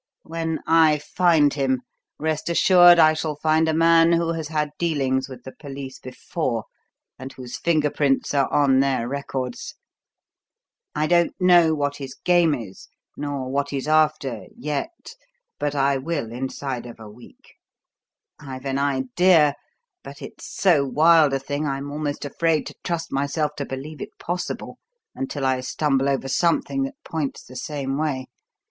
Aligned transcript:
When 0.23 0.61
I 0.65 0.97
find 0.97 1.53
him, 1.53 1.83
rest 2.17 2.49
assured 2.49 2.97
I 2.97 3.13
shall 3.13 3.35
find 3.35 3.69
a 3.69 3.73
man 3.75 4.13
who 4.13 4.29
has 4.33 4.47
had 4.47 4.71
dealings 4.79 5.29
with 5.29 5.43
the 5.43 5.51
police 5.51 5.99
before 5.99 6.63
and 7.19 7.31
whose 7.33 7.59
finger 7.59 7.91
prints 7.91 8.33
are 8.33 8.51
on 8.51 8.79
their 8.79 9.07
records. 9.07 9.75
I 10.95 11.05
don't 11.05 11.39
know 11.39 11.75
what 11.75 11.97
his 11.97 12.15
game 12.15 12.55
is 12.55 12.87
nor 13.15 13.51
what 13.51 13.69
he's 13.69 13.87
after 13.87 14.45
yet, 14.57 15.13
but 15.59 15.75
I 15.75 15.97
will 15.97 16.31
inside 16.31 16.87
of 16.87 16.99
a 16.99 17.07
week. 17.07 17.57
I've 18.39 18.65
an 18.65 18.79
idea; 18.79 19.53
but 20.03 20.19
it's 20.23 20.51
so 20.51 20.83
wild 20.83 21.31
a 21.31 21.37
thing 21.39 21.67
I'm 21.67 21.91
almost 21.91 22.25
afraid 22.25 22.65
to 22.65 22.75
trust 22.83 23.11
myself 23.11 23.55
to 23.57 23.67
believe 23.67 24.01
it 24.01 24.17
possible 24.17 24.79
until 25.13 25.45
I 25.45 25.59
stumble 25.59 26.09
over 26.09 26.27
something 26.27 26.81
that 26.85 26.95
points 27.05 27.43
the 27.43 27.55
same 27.55 27.99
way. 27.99 28.25